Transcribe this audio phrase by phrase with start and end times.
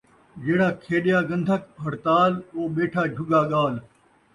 [0.43, 3.73] جیڑھا کھیݙیا ڳن٘دھک، ہڑتال، او ٻیٹھا جھُڳا ڳال